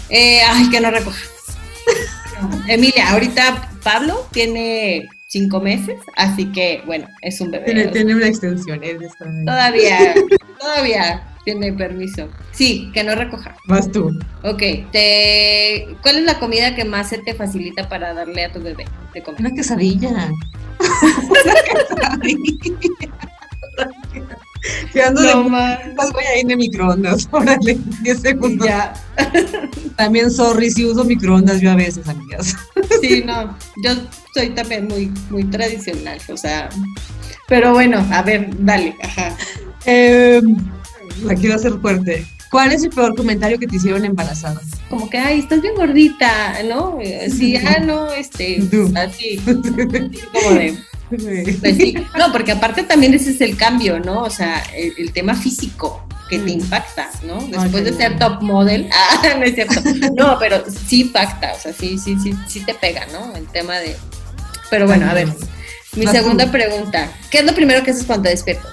[0.09, 1.19] Eh, ay, que no recoja.
[2.67, 7.65] Emilia, ahorita Pablo tiene cinco meses, así que bueno, es un bebé.
[7.65, 8.81] Tiene, tiene una extensión.
[8.81, 8.97] ahí.
[9.45, 10.13] Todavía,
[10.59, 12.27] todavía tiene permiso.
[12.51, 13.55] Sí, que no recoja.
[13.67, 14.17] Vas tú.
[14.43, 14.61] Ok,
[14.91, 15.87] te...
[16.01, 19.21] ¿cuál es la comida que más se te facilita para darle a tu bebé de
[19.23, 19.39] comer?
[19.41, 20.09] Una quesadilla.
[20.09, 20.29] Una
[21.99, 23.17] quesadilla.
[24.91, 28.67] Que ando de ma- Las voy a ir de microondas, órale, 10 segundos.
[28.67, 28.93] ya.
[29.95, 32.55] También, sorry, si uso microondas yo a veces, amigas.
[33.01, 33.91] Sí, no, yo
[34.37, 36.69] soy también muy, muy tradicional, o sea,
[37.47, 39.35] pero bueno, a ver, dale, ajá.
[39.85, 40.41] Eh,
[41.23, 42.25] la quiero hacer fuerte.
[42.51, 44.61] ¿Cuál es el peor comentario que te hicieron embarazada?
[44.89, 46.97] Como que, ay, estás bien gordita, ¿no?
[47.35, 48.91] Sí, ah, no, este, Tú.
[48.95, 50.77] así, como de,
[51.09, 51.95] pues sí.
[52.17, 54.23] No, porque aparte también ese es el cambio, ¿no?
[54.23, 56.59] O sea, el, el tema físico que te Mm.
[56.61, 57.39] impacta, ¿no?
[57.47, 59.81] Después de ser top model, ah, no es cierto.
[60.15, 63.35] No, pero sí impacta, o sea, sí, sí, sí, sí te pega, ¿no?
[63.35, 63.95] El tema de.
[64.69, 65.29] Pero bueno, a ver,
[65.95, 66.51] mi Vas segunda tú.
[66.51, 67.09] pregunta.
[67.31, 68.71] ¿Qué es lo primero que haces cuando te despiertas?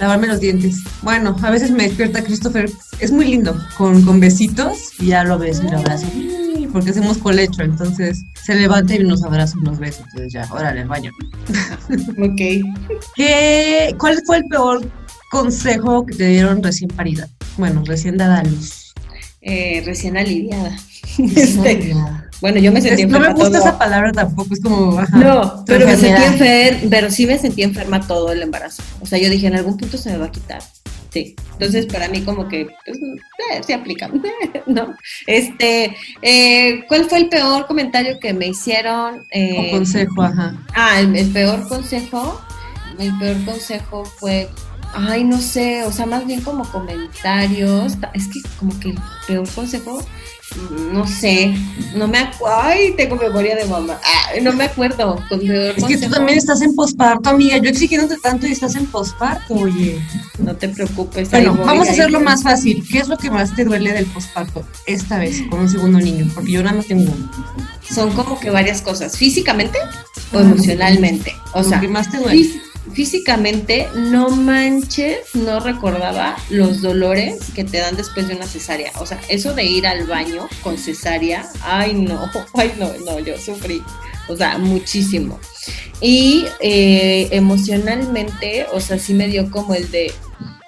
[0.00, 0.76] Lavarme los dientes.
[1.02, 2.68] Bueno, a veces me despierta Christopher.
[2.98, 6.10] Es muy lindo, con, con besitos y ya lo ves y lo abrazas.
[6.14, 10.46] Y porque hacemos colecho, entonces se levanta y nos abraza y nos besa, entonces ya,
[10.52, 11.10] órale, al baño.
[12.18, 12.40] ok.
[13.14, 14.90] ¿Qué, ¿Cuál fue el peor
[15.30, 17.28] consejo que te dieron recién parida?
[17.56, 18.92] Bueno, recién dada a luz.
[19.40, 20.76] Eh, recién aliviada.
[21.18, 21.94] Este,
[22.40, 23.68] bueno, yo me sentí Es- no enferma me gusta todo.
[23.68, 24.98] esa palabra tampoco, es como...
[24.98, 28.82] ajá, No, pero me sentí enferma, pero sí me sentí enferma todo el embarazo.
[29.00, 30.62] O sea, yo dije, en algún punto se me va a quitar.
[31.10, 31.34] Sí.
[31.52, 34.10] Entonces, para mí como que, pues, eh, se aplica,
[34.66, 34.94] ¿no?
[35.26, 39.22] Este, eh, ¿cuál fue el peor comentario que me hicieron?
[39.30, 40.54] Eh, O consejo, ajá.
[40.74, 42.38] Ah, el, el peor consejo,
[42.98, 44.50] el peor consejo fue,
[44.92, 48.98] ay, no sé, o sea, más bien como comentarios, ta- es que como que el
[49.26, 50.04] peor consejo,
[50.92, 51.54] no sé,
[51.94, 56.10] no me acuerdo, ay, tengo memoria de mamá, Ay, no me acuerdo, Es que tú
[56.10, 57.58] también estás en posparto, amiga.
[57.58, 60.00] Yo exigiéndote tanto y estás en posparto, oye.
[60.38, 61.30] no te preocupes.
[61.30, 62.84] Bueno, vamos a hacerlo más fácil.
[62.90, 66.30] ¿Qué es lo que más te duele del posparto esta vez con un segundo niño?
[66.34, 67.30] Porque yo nada más tengo uno.
[67.88, 69.78] Son como que varias cosas, físicamente
[70.32, 72.65] o Ah, emocionalmente, o sea, que más te duele.
[72.92, 78.92] Fí- Físicamente, no manches, no recordaba los dolores que te dan después de una cesárea.
[78.98, 83.38] O sea, eso de ir al baño con cesárea, ay no, ay no, no, yo
[83.38, 83.82] sufrí.
[84.28, 85.38] O sea, muchísimo.
[86.00, 90.12] Y eh, emocionalmente, o sea, sí me dio como el de,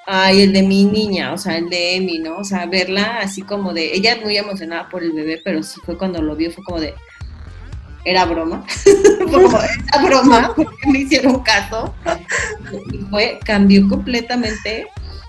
[0.07, 2.39] ay, el de mi niña, o sea, el de Emi, ¿no?
[2.39, 5.99] O sea, verla así como de, ella muy emocionada por el bebé, pero sí fue
[5.99, 6.95] cuando lo vio, fue como de,
[8.09, 8.65] era broma.
[9.31, 11.95] como, era broma, porque me hicieron caso.
[12.93, 14.87] Y fue, cambió completamente.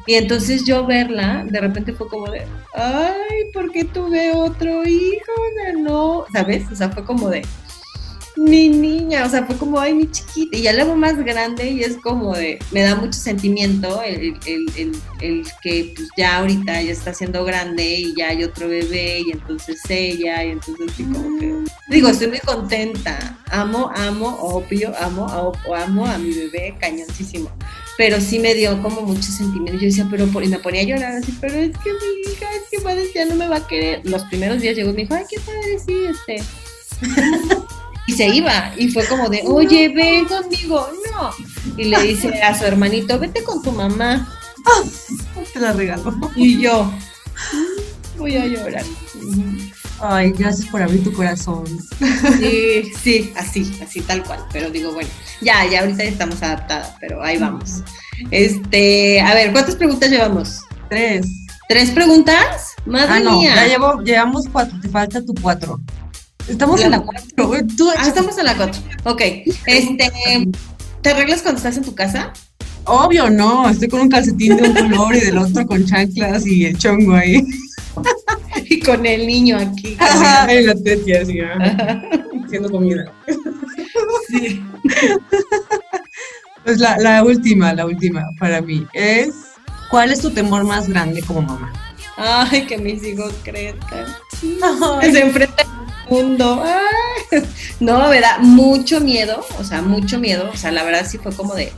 [0.08, 5.32] Y entonces yo verla, de repente fue como de, ay, ¿por qué tuve otro hijo?
[5.78, 6.72] No, ¿sabes?
[6.72, 7.46] O sea, fue como de,
[8.40, 10.56] mi niña, o sea, fue como, ay, mi chiquita.
[10.56, 14.38] Y ya la veo más grande y es como de, me da mucho sentimiento el,
[14.46, 18.70] el, el, el que pues ya ahorita ya está siendo grande y ya hay otro
[18.70, 21.54] bebé y entonces ella y entonces sí como que...
[21.90, 23.38] Digo, estoy muy contenta.
[23.52, 25.26] Amo, amo, obvio, amo,
[25.68, 27.52] o amo a mi bebé cañoncísimo.
[27.98, 29.74] Pero sí me dio como mucho sentimiento.
[29.74, 30.46] Yo decía, pero por...
[30.46, 33.26] y me ponía a llorar así, pero es que mi hija, es que padre, ya
[33.26, 34.00] no me va a querer.
[34.06, 36.42] Los primeros días llegó y me dijo, ay, qué padre, sí, este.
[38.10, 38.74] Y se iba.
[38.78, 40.88] Y fue como de, oye, ven conmigo.
[41.12, 41.30] No.
[41.78, 44.28] Y le dice a su hermanito, vete con tu mamá.
[45.54, 46.16] Te la regalo.
[46.36, 48.84] Y yo, "Mm, voy a llorar.
[50.02, 51.66] Ay, gracias por abrir tu corazón.
[52.40, 54.40] Sí, sí, así, así tal cual.
[54.54, 55.10] Pero digo, bueno,
[55.42, 57.84] ya, ya ahorita ya estamos adaptadas, pero ahí vamos.
[58.32, 60.62] Este, a ver, ¿cuántas preguntas llevamos?
[60.90, 61.28] Tres.
[61.68, 62.74] ¿Tres preguntas?
[62.86, 63.56] Madre Ah, no, mía.
[63.56, 65.80] ya llevo, llevamos cuatro, te falta tu cuatro.
[66.50, 67.48] Estamos en la cuatro.
[67.48, 68.82] güey, Tú, Ah, estamos en la cuatro.
[69.06, 69.22] Ok.
[69.66, 70.12] Este,
[71.02, 72.34] ¿te arreglas cuando estás en tu casa?
[72.86, 73.70] Obvio, no.
[73.70, 77.14] Estoy con un calcetín de un color y del otro con chanclas y el chongo
[77.16, 77.44] ahí.
[78.72, 79.96] Y con el niño aquí.
[80.00, 82.02] Ajá, en la tetia, así, ajá,
[82.46, 83.12] haciendo comida.
[84.28, 84.64] Sí.
[86.64, 89.30] Pues la, la última, la última para mí es,
[89.90, 91.74] ¿cuál es tu temor más grande como mamá?
[92.18, 94.06] Ay, que mis hijos crezcan.
[95.02, 95.69] Que se enfrenten al
[96.10, 96.64] mundo.
[96.64, 97.44] Ay.
[97.80, 100.50] No, me da mucho miedo, o sea, mucho miedo.
[100.54, 101.72] O sea, la verdad sí fue como de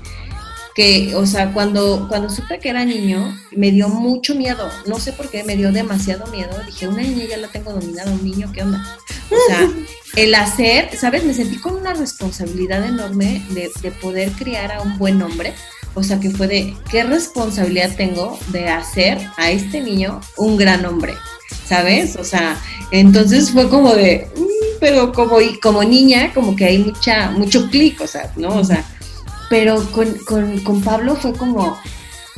[0.74, 4.70] que, o sea, cuando, cuando supe que era niño, me dio mucho miedo.
[4.88, 6.58] No sé por qué, me dio demasiado miedo.
[6.65, 8.98] Dije, una niña ya la tengo dominada, un niño, ¿qué onda?
[9.30, 9.70] O sea,
[10.15, 11.24] el hacer, ¿sabes?
[11.24, 15.54] Me sentí con una responsabilidad enorme de, de poder criar a un buen hombre.
[15.94, 20.86] O sea, que fue de, ¿qué responsabilidad tengo de hacer a este niño un gran
[20.86, 21.13] hombre?
[21.65, 22.15] ¿Sabes?
[22.17, 22.57] O sea,
[22.91, 24.41] entonces fue como de, "Mm",
[24.79, 28.55] pero como, como niña, como que hay mucha, mucho clic, o sea, ¿no?
[28.55, 28.83] O sea,
[29.49, 31.77] pero con, con, con Pablo fue como,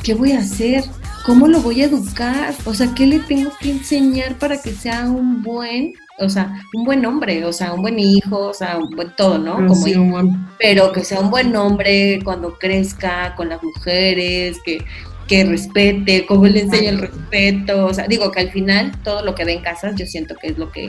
[0.02, 0.84] ¿qué voy a hacer?
[1.24, 2.54] ¿Cómo lo voy a educar?
[2.66, 6.84] O sea, ¿qué le tengo que enseñar para que sea un buen, o sea, un
[6.84, 9.56] buen hombre, o sea, un buen hijo, o sea, un buen todo, ¿no?
[9.56, 13.48] Pero Como sí, hijo un buen- pero que sea un buen hombre cuando crezca con
[13.48, 14.84] las mujeres, que,
[15.28, 19.34] que respete, cómo le enseña el respeto, o sea, digo que al final todo lo
[19.34, 20.88] que ve en casas yo siento que es lo que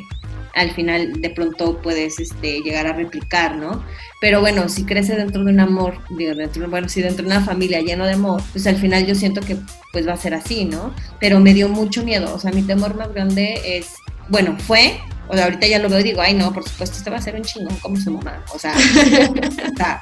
[0.56, 3.84] al final de pronto puedes este, llegar a replicar, ¿no?
[4.22, 7.42] Pero bueno, si crece dentro de un amor, digo, dentro, bueno, si dentro de una
[7.42, 9.58] familia lleno de amor, pues al final yo siento que
[9.92, 10.96] pues va a ser así, ¿no?
[11.20, 13.96] Pero me dio mucho miedo, o sea, mi temor más grande es,
[14.30, 17.10] bueno, fue, o sea, ahorita ya lo veo y digo, ay no, por supuesto, este
[17.10, 18.74] va a ser un chingón como su mamá, o sea,
[19.74, 20.00] o sea,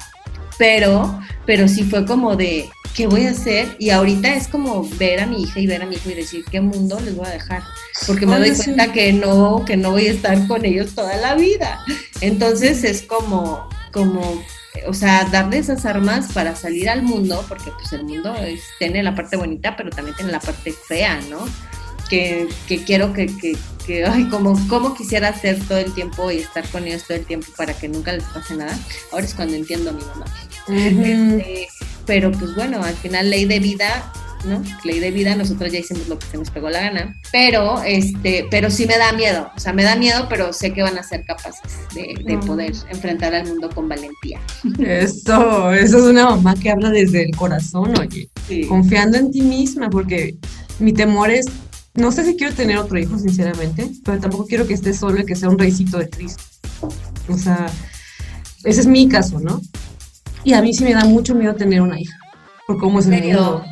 [0.58, 3.76] pero, pero sí fue como de, ¿qué voy a hacer?
[3.80, 6.46] Y ahorita es como ver a mi hija y ver a mi hijo y decir,
[6.52, 7.64] ¿qué mundo les voy a dejar?
[8.08, 8.64] Porque me Oye, doy sí.
[8.66, 11.80] cuenta que no, que no voy a estar con ellos toda la vida.
[12.22, 14.44] Entonces es como, como,
[14.88, 19.04] o sea, darle esas armas para salir al mundo, porque pues el mundo es- tiene
[19.04, 21.40] la parte bonita, pero también tiene la parte fea, ¿no?
[22.10, 26.38] Que, que quiero que, que, que ay, como, como quisiera hacer todo el tiempo y
[26.38, 28.78] estar con ellos todo el tiempo para que nunca les pase nada.
[29.12, 30.26] Ahora es cuando entiendo a mi mamá.
[30.68, 31.68] Este,
[32.06, 34.12] pero pues bueno, al final ley de vida
[34.46, 34.62] ¿no?
[34.84, 38.46] Ley de vida, nosotros ya hicimos lo que se nos pegó la gana, pero este,
[38.50, 41.04] pero sí me da miedo, o sea, me da miedo, pero sé que van a
[41.04, 44.40] ser capaces de, poder enfrentar al mundo con valentía.
[44.80, 48.30] Eso, eso es una mamá que habla desde el corazón, oye,
[48.68, 50.36] confiando en ti misma, porque
[50.80, 51.46] mi temor es,
[51.96, 55.26] no sé si quiero tener otro hijo, sinceramente, pero tampoco quiero que esté solo y
[55.26, 56.44] que sea un reycito de Cristo.
[57.30, 57.68] O sea,
[58.64, 59.62] ese es mi caso, ¿no?
[60.44, 62.18] Y a mí sí me da mucho miedo tener una hija,
[62.68, 63.64] por cómo es el mundo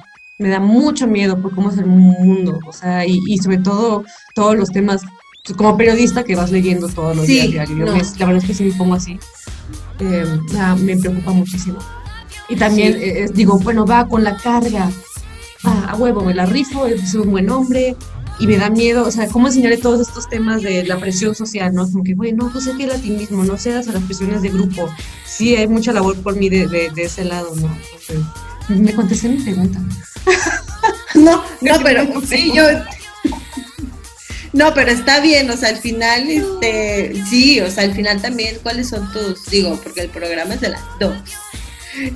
[0.42, 4.04] me da mucho miedo por cómo es el mundo, o sea, y, sobre todo
[4.34, 5.04] todos los temas,
[5.56, 8.96] como periodista que vas leyendo todos los días la verdad es que si me pongo
[8.96, 9.20] así,
[10.00, 10.26] eh,
[10.80, 11.78] me preocupa muchísimo.
[12.50, 14.90] Y también eh, digo, bueno, va con la carga,
[15.64, 17.96] a huevo, me la rifo, es un buen hombre,
[18.42, 21.76] y me da miedo, o sea, cómo enseñarle todos estos temas de la presión social,
[21.76, 21.90] ¿no?
[21.90, 24.50] Como que, bueno, pues sé que el ti mismo, no seas a las presiones de
[24.50, 24.90] grupo.
[25.28, 27.78] Sí, hay mucha labor por mí de, de, ese lado, ¿no?
[28.68, 29.80] me contesté mi pregunta.
[31.16, 32.64] no, no, pero sí, yo.
[34.54, 38.58] No, pero está bien, o sea, al final, este, sí, o sea, al final también,
[38.62, 41.16] ¿cuáles son tus, digo, porque el programa es de las dos.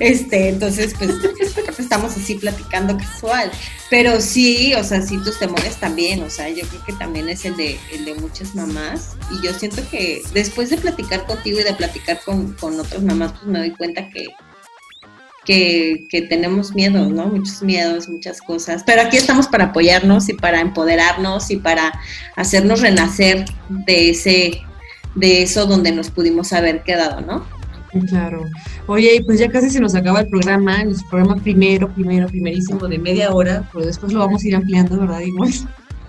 [0.00, 1.10] Este, entonces, pues,
[1.78, 3.50] estamos así platicando casual.
[3.90, 7.44] Pero sí, o sea, sí tus temores también, o sea, yo creo que también es
[7.44, 9.16] el de, el de muchas mamás.
[9.30, 13.32] Y yo siento que después de platicar contigo y de platicar con, con otras mamás,
[13.32, 14.26] pues me doy cuenta que,
[15.46, 17.26] que, tenemos miedos, ¿no?
[17.26, 18.82] Muchos miedos, muchas cosas.
[18.84, 21.92] Pero aquí estamos para apoyarnos y para empoderarnos y para
[22.34, 24.62] hacernos renacer de ese,
[25.14, 27.46] de eso donde nos pudimos haber quedado, ¿no?
[28.08, 28.44] Claro.
[28.86, 32.98] Oye, pues ya casi se nos acaba el programa, nuestro programa primero, primero, primerísimo de
[32.98, 35.20] media hora, pero después lo vamos a ir ampliando, ¿verdad?
[35.20, 35.52] Igual.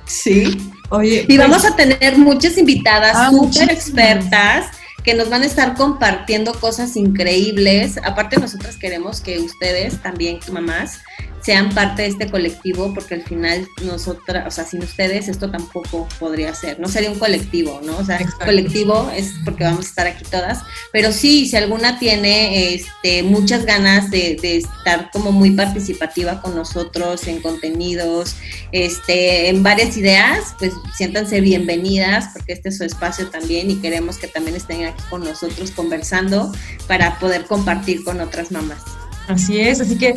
[0.06, 0.58] Sí.
[0.90, 1.26] Oye.
[1.28, 4.68] Y vamos pues a tener muchas invitadas ah, súper expertas
[5.04, 7.98] que nos van a estar compartiendo cosas increíbles.
[8.04, 11.00] Aparte, nosotras queremos que ustedes también, mamás,
[11.42, 16.08] sean parte de este colectivo, porque al final nosotras, o sea, sin ustedes esto tampoco
[16.20, 17.98] podría ser, no sería un colectivo, ¿no?
[17.98, 20.60] O sea, colectivo es porque vamos a estar aquí todas,
[20.92, 27.28] pero sí, si alguna tiene este, muchas ganas de, estar como muy participativa con nosotros
[27.28, 28.36] en contenidos,
[28.72, 34.18] este, en varias ideas, pues siéntanse bienvenidas, porque este es su espacio también y queremos
[34.18, 36.52] que también estén aquí con nosotros conversando
[36.88, 38.82] para poder compartir con otras mamás.
[39.28, 40.16] Así es, así que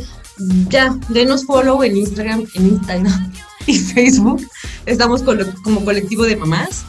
[0.68, 3.32] ya, denos follow en Instagram, en Instagram
[3.66, 4.46] y Facebook.
[4.86, 5.22] Estamos
[5.62, 6.84] como colectivo de mamás.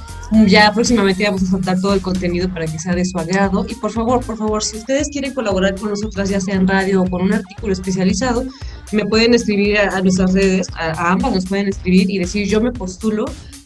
[0.47, 3.65] Ya próximamente vamos a soltar todo el contenido para que sea de su agrado.
[3.67, 7.01] Y por favor, por favor, si ustedes quieren colaborar con nosotras, ya sea en radio
[7.01, 8.45] o con un artículo especializado,
[8.93, 12.71] me pueden escribir a, nuestras redes, a, ambas nos pueden escribir y decir yo me
[12.71, 13.25] postulo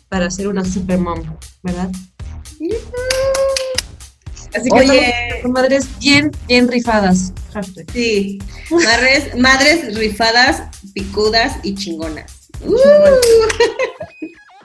[0.10, 1.22] para ser una super mom,
[1.62, 1.92] ¿verdad?
[4.56, 7.34] Así que Oye, son madres bien, bien rifadas.
[7.92, 8.40] Sí,
[8.72, 10.64] madres, madres rifadas,
[10.94, 12.50] picudas y chingonas.
[12.62, 12.76] Uh.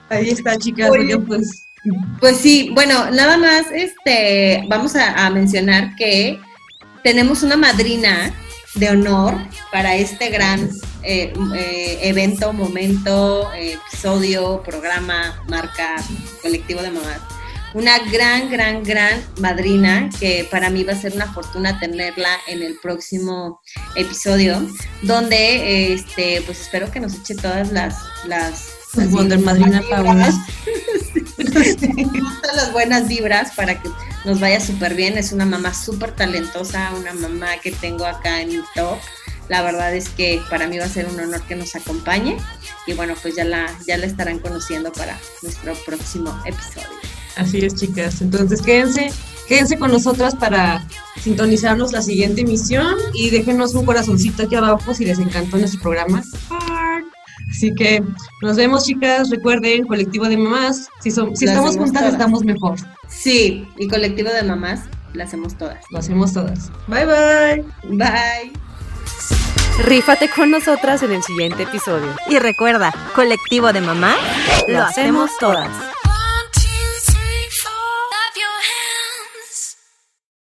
[0.09, 0.91] Ahí está, chicas.
[1.27, 1.67] pues.
[2.19, 6.39] Pues sí, bueno, nada más, este, vamos a, mencionar que
[7.03, 8.31] tenemos una madrina
[8.75, 9.35] de honor
[9.71, 10.69] para este gran
[11.01, 15.95] eh, eh, evento, momento, episodio, programa, marca,
[16.43, 17.40] colectivo de mamás
[17.73, 22.61] una gran, gran, gran madrina que para mí va a ser una fortuna tenerla en
[22.61, 23.61] el próximo
[23.95, 24.67] episodio,
[25.03, 27.95] donde este, pues espero que nos eche todas las
[28.27, 30.29] las, Wonder Madrina Paula.
[32.55, 33.89] las buenas vibras para que
[34.25, 35.17] nos vaya súper bien.
[35.17, 38.97] Es una mamá súper talentosa, una mamá que tengo acá en mi top.
[39.47, 42.37] La verdad es que para mí va a ser un honor que nos acompañe.
[42.85, 47.10] Y bueno, pues ya la, ya la estarán conociendo para nuestro próximo episodio.
[47.37, 48.21] Así es, chicas.
[48.21, 49.11] Entonces, quédense,
[49.47, 50.85] quédense con nosotras para
[51.21, 56.23] sintonizarnos la siguiente emisión y déjenos un corazoncito aquí abajo si les encantó nuestro programa.
[57.49, 58.03] Así que
[58.41, 59.29] nos vemos, chicas.
[59.29, 60.87] Recuerden, colectivo de mamás.
[61.01, 62.77] Si, son, si estamos juntas, estamos mejor.
[63.07, 64.81] Sí, y colectivo de mamás,
[65.13, 65.83] lo hacemos todas.
[65.91, 66.71] Lo hacemos todas.
[66.87, 67.65] Bye, bye.
[67.97, 68.53] Bye.
[69.83, 72.15] Rífate con nosotras en el siguiente episodio.
[72.29, 74.17] Y recuerda, colectivo de mamás,
[74.67, 75.69] lo, hacemos todas.